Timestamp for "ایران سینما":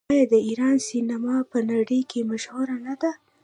0.47-1.35